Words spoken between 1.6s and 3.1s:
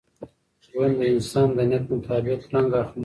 نیت مطابق رنګ اخلي.